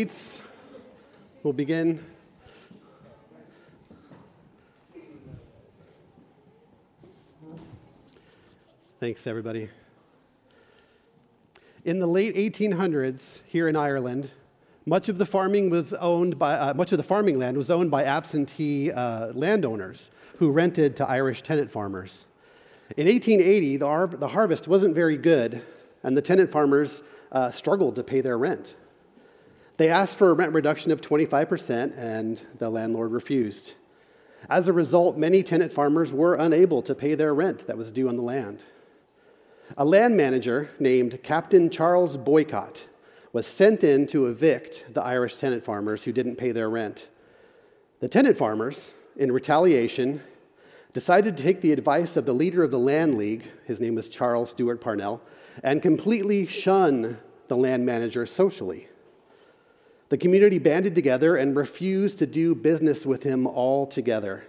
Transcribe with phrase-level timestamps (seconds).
[0.00, 0.40] seats.
[1.42, 2.02] We'll begin.
[8.98, 9.68] Thanks, everybody.
[11.84, 14.30] In the late 1800s, here in Ireland,
[14.86, 17.90] much of the farming was owned by uh, much of the farming land was owned
[17.90, 22.24] by absentee uh, landowners who rented to Irish tenant farmers.
[22.96, 25.60] In 1880, the, har- the harvest wasn't very good,
[26.02, 28.76] and the tenant farmers uh, struggled to pay their rent.
[29.80, 33.76] They asked for a rent reduction of 25%, and the landlord refused.
[34.46, 38.06] As a result, many tenant farmers were unable to pay their rent that was due
[38.06, 38.62] on the land.
[39.78, 42.88] A land manager named Captain Charles Boycott
[43.32, 47.08] was sent in to evict the Irish tenant farmers who didn't pay their rent.
[48.00, 50.22] The tenant farmers, in retaliation,
[50.92, 54.10] decided to take the advice of the leader of the Land League, his name was
[54.10, 55.22] Charles Stewart Parnell,
[55.64, 57.16] and completely shun
[57.48, 58.89] the land manager socially.
[60.10, 64.44] The community banded together and refused to do business with him altogether,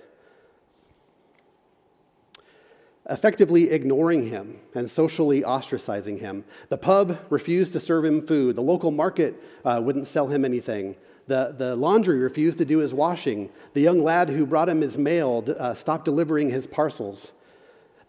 [3.08, 6.46] effectively ignoring him and socially ostracizing him.
[6.70, 10.96] The pub refused to serve him food, the local market uh, wouldn't sell him anything.
[11.28, 13.52] The, the laundry refused to do his washing.
[13.74, 17.34] The young lad who brought him his mail uh, stopped delivering his parcels.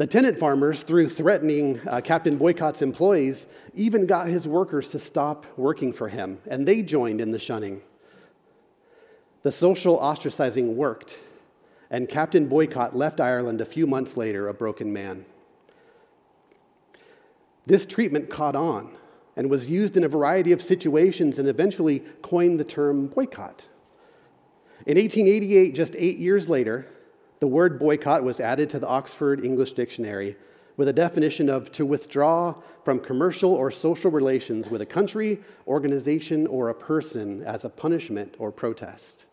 [0.03, 5.47] The tenant farmers, through threatening uh, Captain Boycott's employees, even got his workers to stop
[5.56, 7.83] working for him, and they joined in the shunning.
[9.45, 11.20] The social ostracizing worked,
[11.89, 15.25] and Captain Boycott left Ireland a few months later a broken man.
[17.64, 18.97] This treatment caught on
[19.36, 23.69] and was used in a variety of situations and eventually coined the term boycott.
[24.84, 26.89] In 1888, just eight years later,
[27.43, 30.37] the word boycott was added to the Oxford English Dictionary
[30.77, 32.55] with a definition of to withdraw
[32.85, 38.37] from commercial or social relations with a country, organization, or a person as a punishment
[38.39, 39.27] or protest.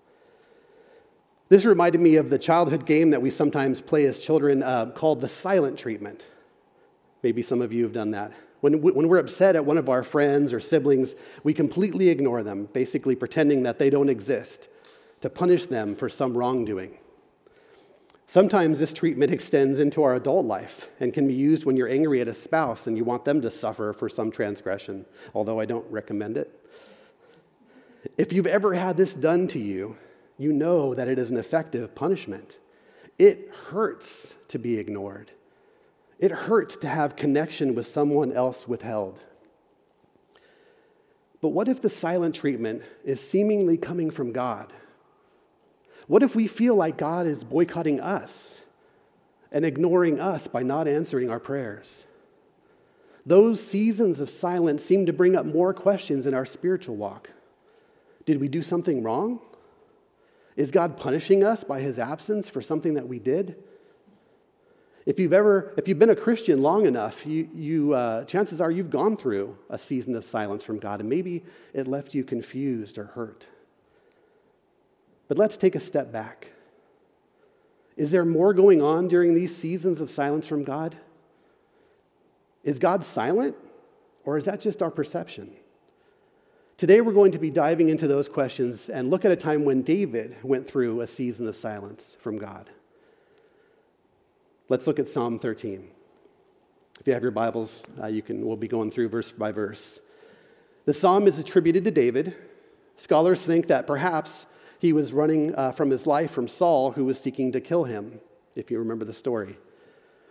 [1.49, 5.21] This reminded me of the childhood game that we sometimes play as children uh, called
[5.21, 6.25] the silent treatment.
[7.21, 8.33] Maybe some of you have done that.
[8.61, 12.69] When, when we're upset at one of our friends or siblings, we completely ignore them,
[12.73, 14.67] basically pretending that they don't exist,
[15.21, 16.97] to punish them for some wrongdoing.
[18.29, 22.21] Sometimes this treatment extends into our adult life and can be used when you're angry
[22.21, 25.89] at a spouse and you want them to suffer for some transgression, although I don't
[25.89, 26.63] recommend it.
[28.19, 29.97] If you've ever had this done to you,
[30.37, 32.59] you know that it is an effective punishment.
[33.17, 35.31] It hurts to be ignored,
[36.19, 39.23] it hurts to have connection with someone else withheld.
[41.41, 44.71] But what if the silent treatment is seemingly coming from God?
[46.09, 48.61] What if we feel like God is boycotting us
[49.51, 52.07] and ignoring us by not answering our prayers?
[53.27, 57.29] Those seasons of silence seem to bring up more questions in our spiritual walk.
[58.25, 59.39] Did we do something wrong?
[60.55, 63.63] Is God punishing us by his absence for something that we did?
[65.05, 68.71] If you've ever, if you've been a Christian long enough, you, you, uh, chances are
[68.71, 72.97] you've gone through a season of silence from God, and maybe it left you confused
[72.97, 73.47] or hurt.
[75.29, 76.51] But let's take a step back.
[77.95, 80.97] Is there more going on during these seasons of silence from God?
[82.63, 83.55] Is God silent,
[84.25, 85.53] or is that just our perception?
[86.77, 89.81] Today, we're going to be diving into those questions and look at a time when
[89.81, 92.69] David went through a season of silence from God.
[94.69, 95.89] Let's look at Psalm 13.
[96.99, 99.99] If you have your Bibles, uh, you can, we'll be going through verse by verse.
[100.85, 102.35] The psalm is attributed to David.
[102.95, 104.45] Scholars think that perhaps
[104.79, 108.21] he was running uh, from his life from Saul, who was seeking to kill him,
[108.55, 109.57] if you remember the story.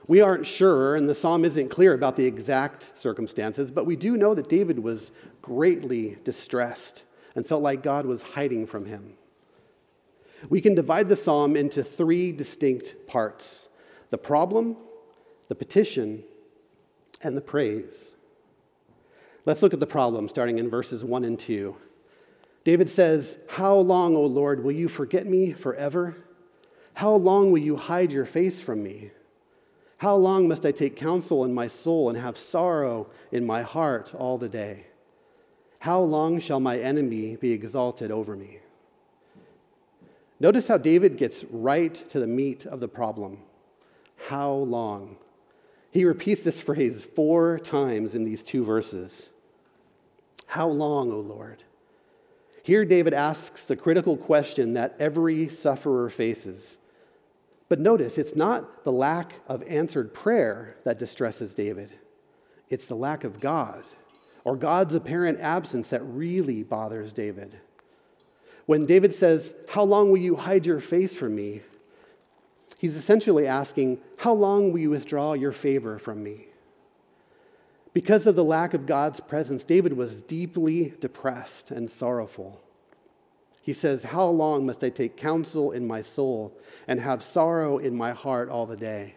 [0.06, 4.16] We aren't sure, and the psalm isn't clear about the exact circumstances, but we do
[4.16, 7.04] know that David was greatly distressed
[7.36, 9.18] and felt like God was hiding from him.
[10.48, 13.68] We can divide the psalm into three distinct parts
[14.10, 14.78] the problem,
[15.48, 16.24] the petition,
[17.22, 18.14] and the praise.
[19.44, 21.76] Let's look at the problem, starting in verses 1 and 2.
[22.64, 26.16] David says, How long, O Lord, will you forget me forever?
[26.94, 29.12] How long will you hide your face from me?
[29.98, 34.14] How long must I take counsel in my soul and have sorrow in my heart
[34.14, 34.86] all the day?
[35.80, 38.58] How long shall my enemy be exalted over me?
[40.40, 43.38] Notice how David gets right to the meat of the problem.
[44.28, 45.16] How long?
[45.90, 49.30] He repeats this phrase four times in these two verses.
[50.46, 51.64] How long, O Lord?
[52.68, 56.76] Here, David asks the critical question that every sufferer faces.
[57.70, 61.94] But notice, it's not the lack of answered prayer that distresses David,
[62.68, 63.84] it's the lack of God
[64.44, 67.58] or God's apparent absence that really bothers David.
[68.66, 71.62] When David says, How long will you hide your face from me?
[72.78, 76.47] He's essentially asking, How long will you withdraw your favor from me?
[77.92, 82.60] Because of the lack of God's presence, David was deeply depressed and sorrowful.
[83.62, 86.56] He says, How long must I take counsel in my soul
[86.86, 89.16] and have sorrow in my heart all the day?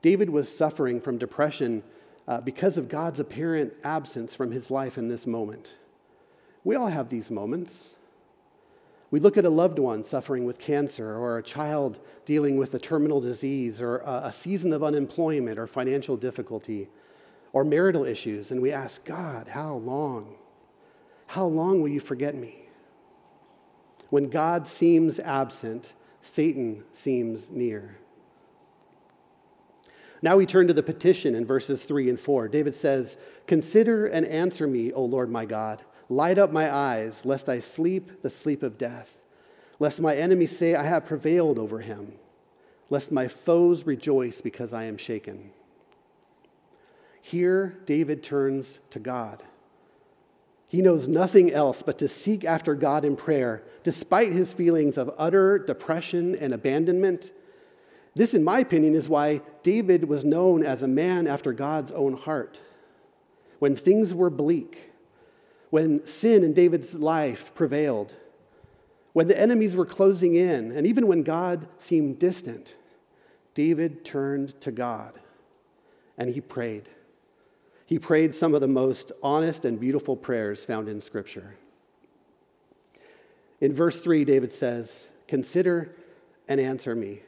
[0.00, 1.82] David was suffering from depression
[2.26, 5.76] uh, because of God's apparent absence from his life in this moment.
[6.62, 7.96] We all have these moments.
[9.10, 12.78] We look at a loved one suffering with cancer, or a child dealing with a
[12.78, 16.88] terminal disease, or a season of unemployment or financial difficulty,
[17.52, 20.36] or marital issues, and we ask, God, how long?
[21.28, 22.68] How long will you forget me?
[24.10, 25.92] When God seems absent,
[26.22, 27.98] Satan seems near.
[30.20, 32.48] Now we turn to the petition in verses 3 and 4.
[32.48, 35.82] David says, Consider and answer me, O Lord my God.
[36.08, 39.18] Light up my eyes, lest I sleep the sleep of death,
[39.78, 42.14] lest my enemies say, I have prevailed over him,
[42.88, 45.50] lest my foes rejoice because I am shaken.
[47.20, 49.42] Here, David turns to God.
[50.70, 55.14] He knows nothing else but to seek after God in prayer, despite his feelings of
[55.16, 57.32] utter depression and abandonment.
[58.14, 62.14] This, in my opinion, is why David was known as a man after God's own
[62.14, 62.60] heart.
[63.60, 64.92] When things were bleak,
[65.70, 68.14] when sin in David's life prevailed,
[69.12, 72.76] when the enemies were closing in, and even when God seemed distant,
[73.54, 75.18] David turned to God
[76.16, 76.88] and he prayed.
[77.88, 81.56] He prayed some of the most honest and beautiful prayers found in Scripture.
[83.62, 85.90] In verse 3, David says, Consider
[86.46, 87.22] and answer me.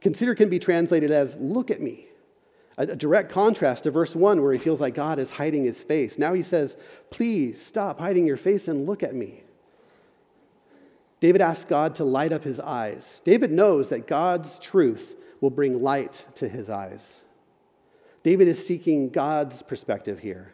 [0.00, 2.06] Consider can be translated as look at me
[2.78, 6.16] a direct contrast to verse 1, where he feels like God is hiding his face.
[6.16, 6.76] Now he says,
[7.10, 9.42] Please stop hiding your face and look at me.
[11.18, 13.20] David asks God to light up his eyes.
[13.24, 17.22] David knows that God's truth will bring light to his eyes.
[18.28, 20.52] David is seeking God's perspective here.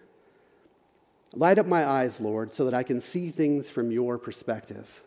[1.35, 5.03] Light up my eyes, Lord, so that I can see things from your perspective.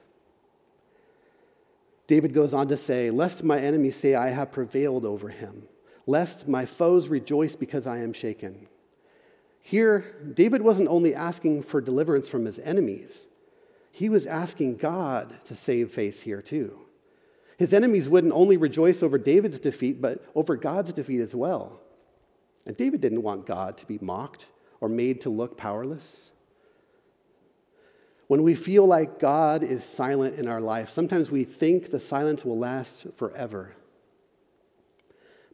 [2.07, 5.69] David goes on to say, Lest my enemies say I have prevailed over him
[6.05, 8.67] lest my foes rejoice because I am shaken.
[9.61, 10.03] Here,
[10.33, 13.27] David wasn't only asking for deliverance from his enemies,
[13.93, 16.81] he was asking God to save face here too.
[17.57, 21.79] His enemies wouldn't only rejoice over David's defeat, but over God's defeat as well.
[22.67, 24.47] And David didn't want God to be mocked
[24.81, 26.31] or made to look powerless.
[28.27, 32.43] When we feel like God is silent in our life, sometimes we think the silence
[32.43, 33.73] will last forever.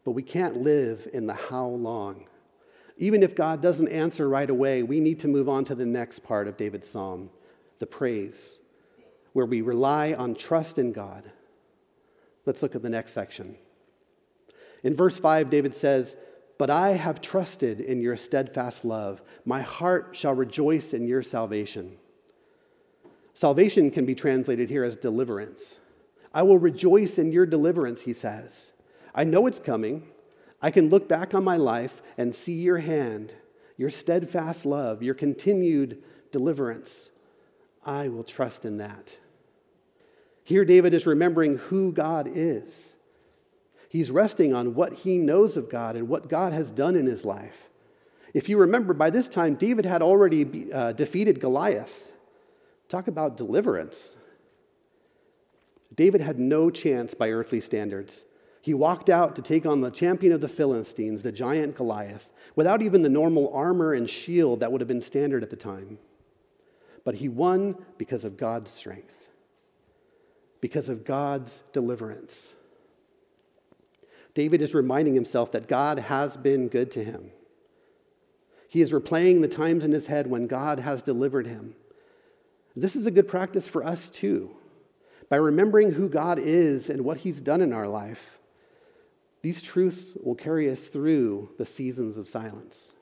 [0.04, 2.26] But we can't live in the how long.
[2.98, 6.20] Even if God doesn't answer right away, we need to move on to the next
[6.20, 7.30] part of David's psalm,
[7.78, 8.60] the praise,
[9.34, 11.32] where we rely on trust in God.
[12.46, 13.56] Let's look at the next section.
[14.84, 16.18] In verse 5, David says,
[16.58, 19.22] But I have trusted in your steadfast love.
[19.44, 21.98] My heart shall rejoice in your salvation.
[23.34, 25.80] Salvation can be translated here as deliverance.
[26.34, 28.72] I will rejoice in your deliverance, he says.
[29.14, 30.08] I know it's coming.
[30.62, 33.36] I can look back on my life and see your hand,
[33.78, 36.02] your steadfast love, your continued
[36.32, 37.12] deliverance.
[37.86, 39.18] I will trust in that.
[40.44, 42.93] Here, David is remembering who God is.
[43.94, 47.26] He's resting on what he knows of God and what God has done in his
[47.26, 47.70] life.
[48.34, 52.12] If you remember, by this time, David had already uh, defeated Goliath.
[52.90, 54.16] Talk about deliverance.
[55.94, 58.26] David had no chance by earthly standards.
[58.64, 62.82] He walked out to take on the champion of the Philistines, the giant Goliath, without
[62.82, 66.00] even the normal armor and shield that would have been standard at the time.
[67.06, 69.28] But he won because of God's strength,
[70.62, 72.56] because of God's deliverance.
[74.34, 77.32] David is reminding himself that God has been good to him.
[78.68, 81.76] He is replaying the times in his head when God has delivered him.
[82.76, 84.56] This is a good practice for us too.
[85.30, 88.40] By remembering who God is and what he's done in our life,
[89.44, 92.94] these truths will carry us through the seasons of silence.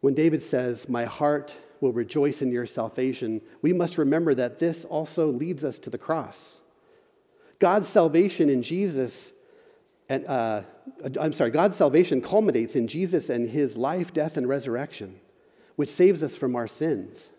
[0.00, 4.84] When David says, My heart will rejoice in your salvation, we must remember that this
[4.84, 6.61] also leads us to the cross.
[7.62, 9.30] God's salvation in Jesus,
[10.08, 10.62] and, uh,
[11.20, 15.20] I'm sorry, God's salvation culminates in Jesus and his life, death, and resurrection,
[15.76, 17.30] which saves us from our sins.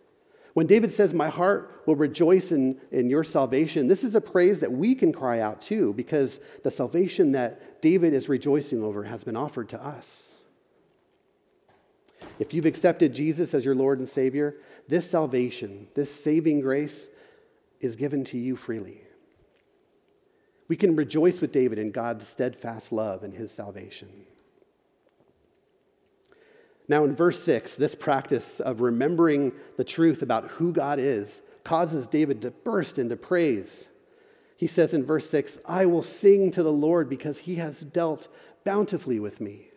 [0.53, 4.61] When David says, My heart will rejoice in, in your salvation, this is a praise
[4.61, 9.25] that we can cry out too, because the salvation that David is rejoicing over has
[9.25, 10.45] been offered to us.
[12.39, 14.55] If you've accepted Jesus as your Lord and Savior,
[14.87, 17.09] this salvation, this saving grace,
[17.81, 19.01] is given to you freely.
[20.67, 24.10] We can rejoice with David in God's steadfast love and his salvation.
[26.88, 32.08] Now, in verse 6, this practice of remembering the truth about who God is causes
[32.08, 33.88] David to burst into praise.
[34.58, 38.27] He says in verse 6, I will sing to the Lord because he has dealt
[38.63, 39.70] bountifully with me.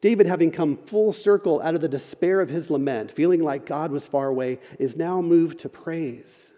[0.00, 3.90] David, having come full circle out of the despair of his lament, feeling like God
[3.90, 6.52] was far away, is now moved to praise.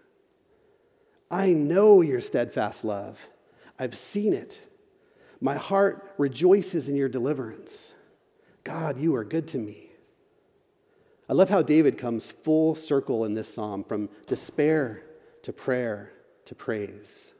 [1.33, 3.19] I know your steadfast love.
[3.79, 4.61] I've seen it.
[5.41, 7.95] My heart rejoices in your deliverance.
[8.63, 9.89] God, you are good to me.
[11.27, 15.01] I love how David comes full circle in this psalm from despair
[15.41, 16.11] to prayer
[16.45, 17.33] to praise.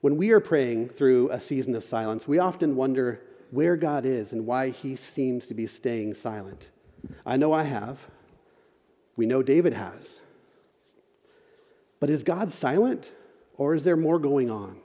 [0.00, 4.32] When we are praying through a season of silence, we often wonder where God is
[4.32, 6.70] and why he seems to be staying silent.
[7.24, 8.00] I know I have.
[9.14, 10.22] We know David has.
[12.00, 13.12] But is God silent
[13.56, 14.78] or is there more going on?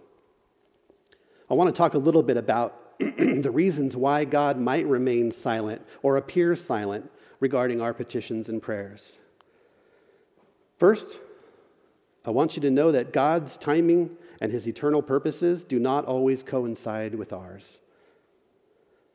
[1.49, 5.81] I want to talk a little bit about the reasons why God might remain silent
[6.01, 9.17] or appear silent regarding our petitions and prayers.
[10.77, 11.19] First,
[12.25, 16.41] I want you to know that God's timing and his eternal purposes do not always
[16.41, 17.79] coincide with ours.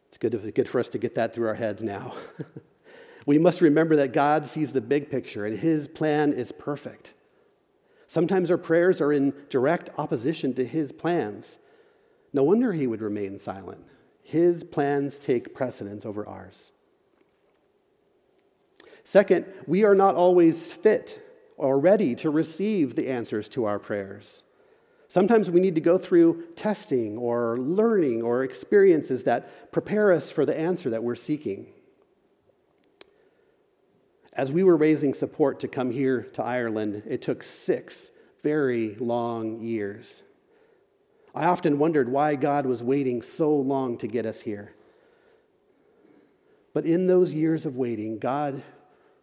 [0.08, 2.14] It's good, good for us to get that through our heads now.
[3.26, 7.14] we must remember that God sees the big picture and his plan is perfect.
[8.08, 11.58] Sometimes our prayers are in direct opposition to his plans.
[12.32, 13.84] No wonder he would remain silent.
[14.22, 16.72] His plans take precedence over ours.
[19.04, 21.22] Second, we are not always fit
[21.58, 24.42] or ready to receive the answers to our prayers.
[25.08, 30.46] Sometimes we need to go through testing or learning or experiences that prepare us for
[30.46, 31.72] the answer that we're seeking.
[34.38, 38.12] As we were raising support to come here to Ireland, it took six
[38.44, 40.22] very long years.
[41.34, 44.76] I often wondered why God was waiting so long to get us here.
[46.72, 48.62] But in those years of waiting, God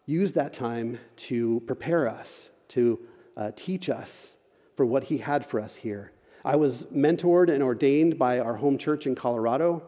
[0.04, 3.00] used that time to prepare us, to
[3.38, 4.36] uh, teach us,
[4.74, 6.12] for what he had for us here.
[6.44, 9.82] I was mentored and ordained by our home church in Colorado.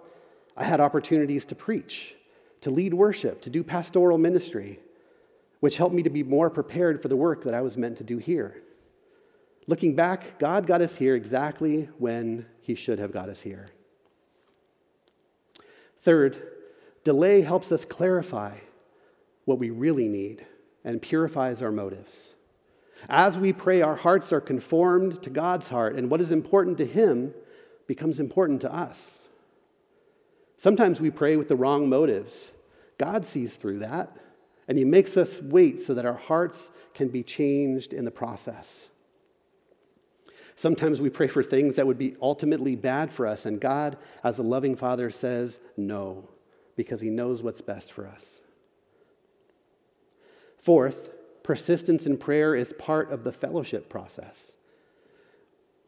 [0.57, 2.17] I had opportunities to preach,
[2.63, 4.81] to lead worship, to do pastoral ministry,
[5.61, 8.05] which helped me to be more prepared for the work that I was meant to
[8.05, 8.63] do here.
[9.67, 13.67] Looking back, God got us here exactly when He should have got us here.
[16.01, 16.41] Third,
[17.05, 18.59] delay helps us clarify
[19.45, 20.47] what we really need
[20.85, 22.35] and purifies our motives.
[23.09, 26.87] As we pray, our hearts are conformed to God's heart, and what is important to
[26.87, 27.35] Him
[27.87, 29.29] becomes important to us.
[30.57, 32.53] Sometimes we pray with the wrong motives.
[32.97, 34.17] God sees through that,
[34.69, 38.91] and He makes us wait so that our hearts can be changed in the process.
[40.55, 44.39] Sometimes we pray for things that would be ultimately bad for us, and God, as
[44.39, 46.29] a loving Father, says no,
[46.77, 48.43] because He knows what's best for us.
[50.59, 51.09] Fourth,
[51.43, 54.57] persistence in prayer is part of the fellowship process.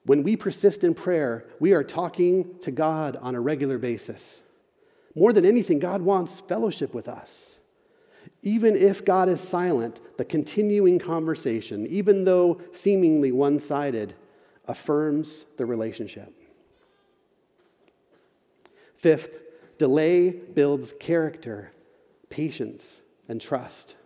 [0.05, 4.41] When we persist in prayer, we are talking to God on a regular basis.
[5.15, 7.59] More than anything, God wants fellowship with us.
[8.43, 14.15] Even if God is silent, the continuing conversation, even though seemingly one sided,
[14.67, 16.33] affirms the relationship.
[18.97, 19.39] Fifth,
[19.79, 21.73] delay builds character,
[22.31, 23.97] patience, and trust.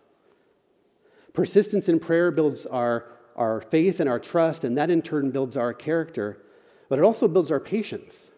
[1.33, 5.57] Persistence in prayer builds our, our faith and our trust, and that in turn builds
[5.57, 6.41] our character,
[6.89, 8.31] but it also builds our patience.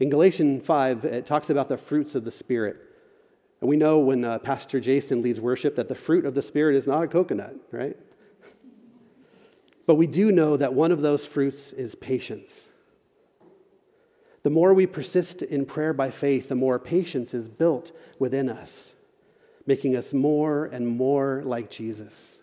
[0.00, 2.87] In Galatians 5, it talks about the fruits of the Spirit.
[3.60, 6.76] And we know when uh, Pastor Jason leads worship that the fruit of the Spirit
[6.76, 7.96] is not a coconut, right?
[9.86, 12.68] But we do know that one of those fruits is patience.
[14.44, 18.94] The more we persist in prayer by faith, the more patience is built within us
[19.68, 22.40] making us more and more like Jesus.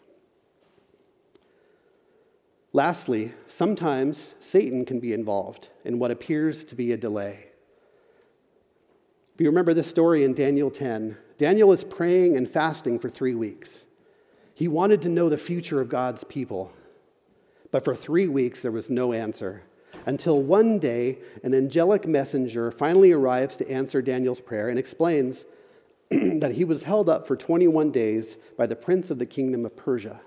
[2.72, 7.48] Lastly, sometimes Satan can be involved in what appears to be a delay.
[9.36, 13.36] If you remember this story in Daniel 10, Daniel is praying and fasting for three
[13.36, 13.86] weeks.
[14.54, 16.72] He wanted to know the future of God's people,
[17.70, 19.64] but for three weeks there was no answer
[20.06, 25.44] until one day an angelic messenger finally arrives to answer Daniel's prayer and explains
[26.10, 29.76] that he was held up for 21 days by the prince of the kingdom of
[29.76, 30.22] Persia.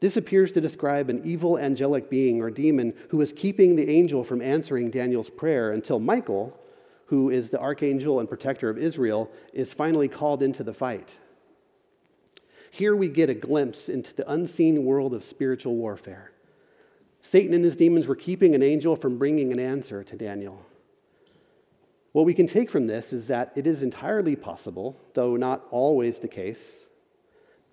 [0.00, 4.24] This appears to describe an evil angelic being or demon who was keeping the angel
[4.24, 6.58] from answering Daniel's prayer until Michael,
[7.06, 11.16] who is the archangel and protector of Israel, is finally called into the fight.
[12.70, 16.32] Here we get a glimpse into the unseen world of spiritual warfare.
[17.20, 20.64] Satan and his demons were keeping an angel from bringing an answer to Daniel.
[22.12, 26.18] What we can take from this is that it is entirely possible, though not always
[26.18, 26.86] the case,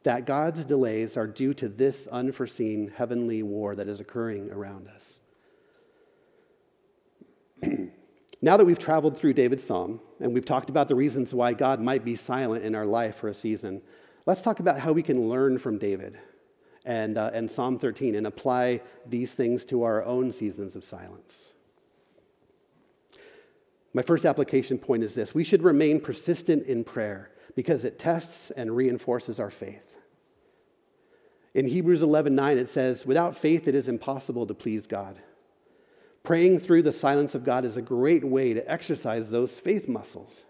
[0.03, 5.19] that God's delays are due to this unforeseen heavenly war that is occurring around us.
[8.43, 11.79] now that we've traveled through David's psalm and we've talked about the reasons why God
[11.79, 13.81] might be silent in our life for a season,
[14.25, 16.19] let's talk about how we can learn from David
[16.83, 21.53] and, uh, and Psalm 13 and apply these things to our own seasons of silence.
[23.93, 28.51] My first application point is this we should remain persistent in prayer because it tests
[28.51, 29.95] and reinforces our faith.
[31.55, 35.21] In Hebrews 11:9 it says, "Without faith it is impossible to please God."
[36.23, 40.45] Praying through the silence of God is a great way to exercise those faith muscles.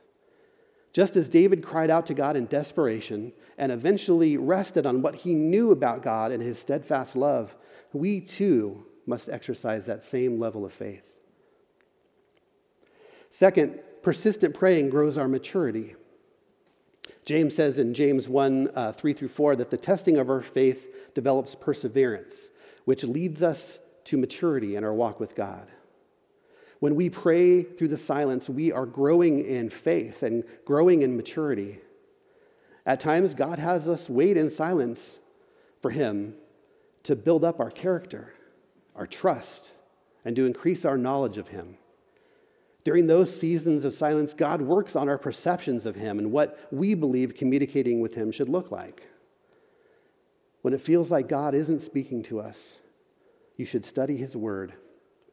[0.94, 5.34] Just as David cried out to God in desperation and eventually rested on what he
[5.34, 7.56] knew about God and his steadfast love,
[7.92, 11.20] we too must exercise that same level of faith.
[13.32, 15.96] Second, persistent praying grows our maturity.
[17.26, 21.14] James says in James 1 uh, 3 through 4 that the testing of our faith
[21.16, 22.52] develops perseverance,
[22.86, 25.68] which leads us to maturity in our walk with God.
[26.80, 31.80] When we pray through the silence, we are growing in faith and growing in maturity.
[32.86, 35.20] At times, God has us wait in silence
[35.82, 36.36] for Him
[37.04, 38.34] to build up our character,
[38.96, 39.72] our trust,
[40.26, 41.78] and to increase our knowledge of Him.
[42.84, 46.96] During those seasons of silence, God works on our perceptions of Him and what we
[46.96, 49.08] believe communicating with Him should look like.
[50.64, 52.82] When it feels like God isn't speaking to us,
[53.56, 54.74] you should study His Word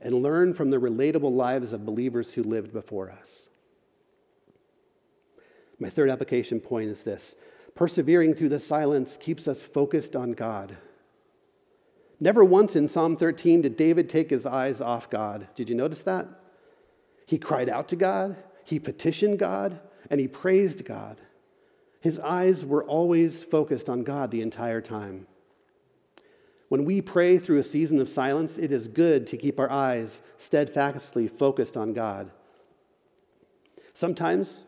[0.01, 3.49] and learn from the relatable lives of believers who lived before us.
[5.79, 7.37] My third application point is this
[7.75, 10.77] persevering through the silence keeps us focused on God.
[12.19, 15.49] Never once in Psalm 13 did David take his eyes off God.
[15.55, 16.27] Did you notice that?
[17.27, 21.21] He cried out to God, he petitioned God, and he praised God.
[22.01, 25.27] His eyes were always focused on God the entire time.
[26.71, 30.23] When we pray through a season of silence, it is good to keep our eyes
[30.39, 32.31] steadfastly focused on God.
[33.93, 34.65] Sometimes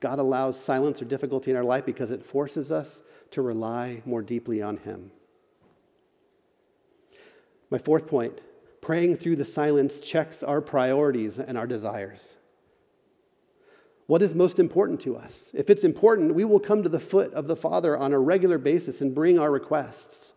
[0.00, 4.20] God allows silence or difficulty in our life because it forces us to rely more
[4.20, 5.12] deeply on Him.
[7.70, 8.40] My fourth point
[8.80, 12.36] Praying through the silence checks our priorities and our desires.
[14.06, 15.52] What is most important to us?
[15.54, 18.58] If it's important, we will come to the foot of the Father on a regular
[18.58, 20.33] basis and bring our requests.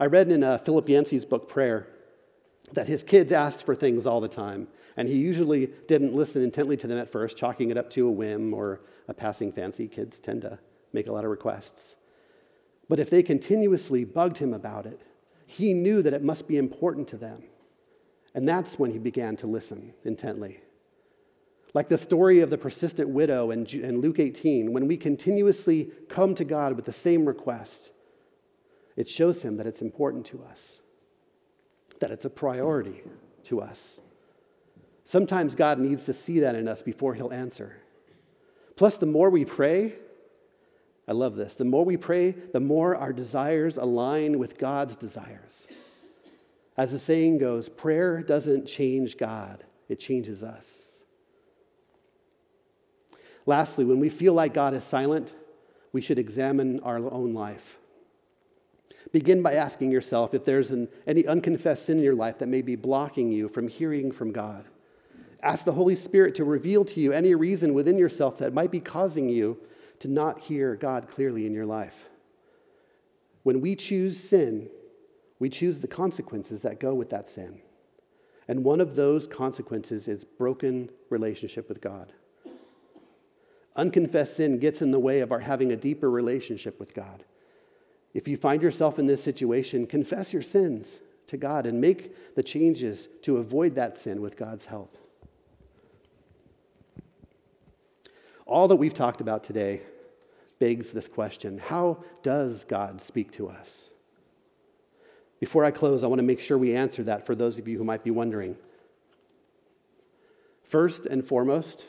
[0.00, 1.86] I read in uh, Philip Yancey's book, Prayer,
[2.72, 6.78] that his kids asked for things all the time, and he usually didn't listen intently
[6.78, 9.86] to them at first, chalking it up to a whim or a passing fancy.
[9.86, 10.58] Kids tend to
[10.94, 11.96] make a lot of requests.
[12.88, 15.02] But if they continuously bugged him about it,
[15.44, 17.42] he knew that it must be important to them.
[18.34, 20.60] And that's when he began to listen intently.
[21.74, 26.44] Like the story of the persistent widow in, Luke 18, when we continuously come to
[26.44, 27.92] God with the same request,
[29.00, 30.82] it shows him that it's important to us,
[32.00, 33.00] that it's a priority
[33.44, 33.98] to us.
[35.04, 37.78] Sometimes God needs to see that in us before he'll answer.
[38.76, 39.94] Plus, the more we pray,
[41.08, 41.54] I love this.
[41.54, 45.66] The more we pray, the more our desires align with God's desires.
[46.76, 51.04] As the saying goes, prayer doesn't change God, it changes us.
[53.46, 55.32] Lastly, when we feel like God is silent,
[55.90, 57.79] we should examine our own life.
[59.12, 62.62] Begin by asking yourself if there's an, any unconfessed sin in your life that may
[62.62, 64.66] be blocking you from hearing from God.
[65.42, 68.80] Ask the Holy Spirit to reveal to you any reason within yourself that might be
[68.80, 69.58] causing you
[70.00, 72.08] to not hear God clearly in your life.
[73.42, 74.68] When we choose sin,
[75.38, 77.62] we choose the consequences that go with that sin.
[78.46, 82.12] And one of those consequences is broken relationship with God.
[83.76, 87.24] Unconfessed sin gets in the way of our having a deeper relationship with God.
[88.12, 92.42] If you find yourself in this situation, confess your sins to God and make the
[92.42, 94.96] changes to avoid that sin with God's help.
[98.46, 99.82] All that we've talked about today
[100.58, 103.90] begs this question How does God speak to us?
[105.38, 107.78] Before I close, I want to make sure we answer that for those of you
[107.78, 108.56] who might be wondering.
[110.64, 111.86] First and foremost,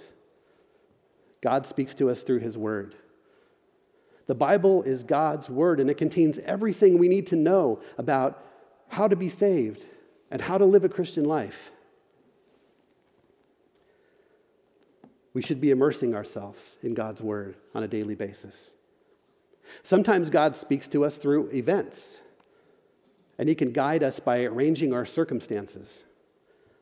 [1.42, 2.96] God speaks to us through His Word.
[4.32, 8.42] The Bible is God's Word, and it contains everything we need to know about
[8.88, 9.88] how to be saved
[10.32, 11.70] and how to live a Christian life.
[15.34, 18.74] We should be immersing ourselves in God's word on a daily basis.
[19.84, 22.22] Sometimes God speaks to us through events,
[23.38, 26.06] and He can guide us by arranging our circumstances.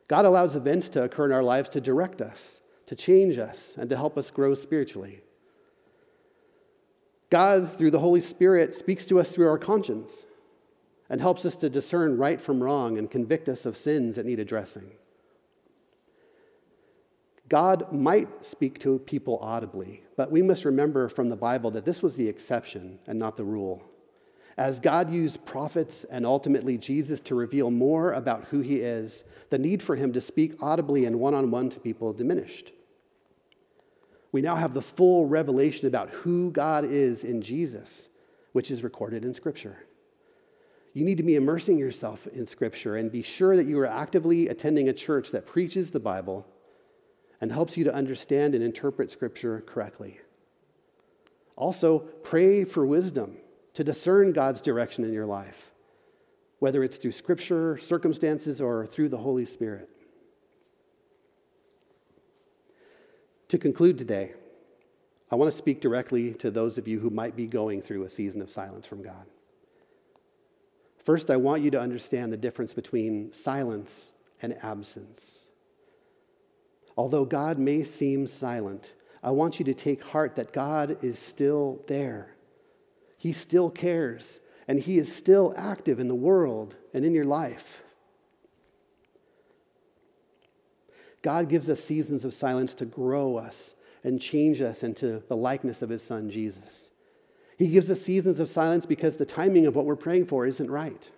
[0.07, 3.89] God allows events to occur in our lives to direct us, to change us, and
[3.89, 5.23] to help us grow spiritually.
[7.29, 10.25] God, through the Holy Spirit, speaks to us through our conscience
[11.09, 14.39] and helps us to discern right from wrong and convict us of sins that need
[14.39, 14.91] addressing.
[17.47, 22.03] God might speak to people audibly, but we must remember from the Bible that this
[22.03, 23.83] was the exception and not the rule.
[24.55, 29.57] As God used prophets and ultimately Jesus to reveal more about who he is, the
[29.57, 32.73] need for him to speak audibly and one on one to people diminished.
[34.31, 38.09] We now have the full revelation about who God is in Jesus,
[38.51, 39.85] which is recorded in Scripture.
[40.93, 44.47] You need to be immersing yourself in Scripture and be sure that you are actively
[44.47, 46.47] attending a church that preaches the Bible
[47.41, 50.19] and helps you to understand and interpret Scripture correctly.
[51.55, 53.37] Also, pray for wisdom
[53.73, 55.71] to discern God's direction in your life,
[56.59, 59.89] whether it's through Scripture, circumstances, or through the Holy Spirit.
[63.49, 64.33] To conclude today,
[65.31, 68.09] I want to speak directly to those of you who might be going through a
[68.09, 69.25] season of silence from God.
[71.03, 75.47] First, I want you to understand the difference between silence and absence.
[76.95, 81.81] Although God may seem silent, I want you to take heart that God is still
[81.87, 82.35] there.
[83.17, 87.81] He still cares, and He is still active in the world and in your life.
[91.21, 95.81] God gives us seasons of silence to grow us and change us into the likeness
[95.81, 96.91] of His Son, Jesus.
[97.57, 100.71] He gives us seasons of silence because the timing of what we're praying for isn't
[100.71, 101.11] right.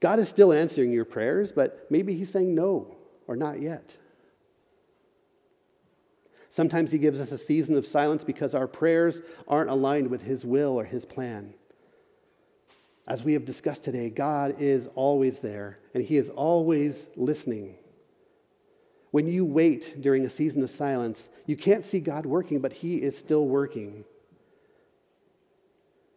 [0.00, 3.96] God is still answering your prayers, but maybe He's saying no or not yet.
[6.48, 10.44] Sometimes He gives us a season of silence because our prayers aren't aligned with His
[10.46, 11.52] will or His plan.
[13.06, 17.76] As we have discussed today, God is always there and He is always listening.
[19.16, 22.96] When you wait during a season of silence, you can't see God working, but He
[22.96, 24.04] is still working.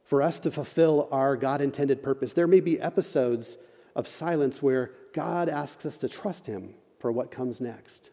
[0.03, 3.57] For us to fulfill our God intended purpose, there may be episodes
[3.95, 8.11] of silence where God asks us to trust Him for what comes next.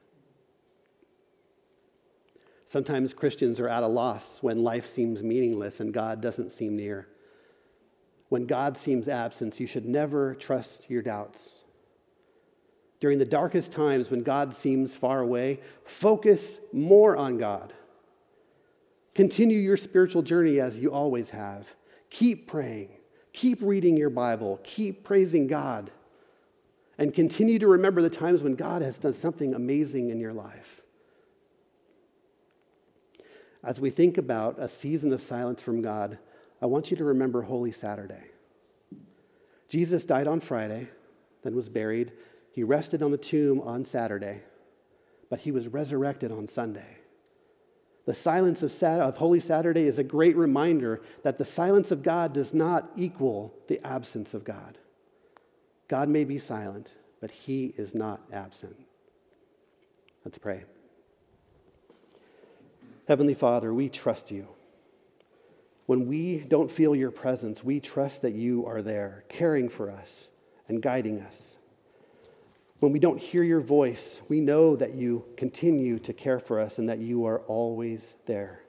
[2.65, 7.09] Sometimes Christians are at a loss when life seems meaningless and God doesn't seem near.
[8.29, 11.65] When God seems absent, you should never trust your doubts.
[13.01, 17.73] During the darkest times when God seems far away, focus more on God.
[19.15, 21.67] Continue your spiritual journey as you always have.
[22.11, 22.91] Keep praying,
[23.33, 25.91] keep reading your Bible, keep praising God,
[26.99, 30.81] and continue to remember the times when God has done something amazing in your life.
[33.63, 36.19] As we think about a season of silence from God,
[36.63, 38.25] I want you to remember Holy Saturday.
[39.69, 40.89] Jesus died on Friday,
[41.43, 42.13] then was buried.
[42.57, 44.41] He rested on the tomb on Saturday,
[45.29, 46.97] but he was resurrected on Sunday.
[48.07, 52.03] The silence of, Sat- of, Holy Saturday is a great reminder that the silence of
[52.03, 54.79] God does not equal the absence of God.
[55.87, 58.77] God may be silent, but he is not absent.
[60.25, 60.65] Let's pray.
[63.07, 64.49] Heavenly Father, we trust you.
[65.85, 70.31] When we don't feel your presence, we trust that you are there, caring for us
[70.69, 71.59] and guiding us.
[72.81, 76.79] When we don't hear your voice, we know that you continue to care for us
[76.79, 78.61] and that you are always there.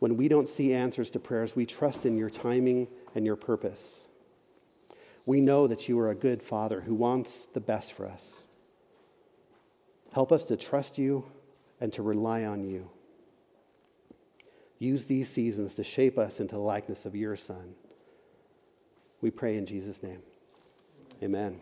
[0.00, 4.02] When we don't see answers to prayers, we trust in your timing and your purpose.
[5.26, 8.46] We know that you are a good Father who wants the best for us.
[10.12, 11.24] Help us to trust you
[11.80, 12.90] and to rely on you.
[14.78, 17.74] Use these seasons to shape us into the likeness of your Son.
[19.20, 20.22] We pray in Jesus' name.
[21.22, 21.60] Amen.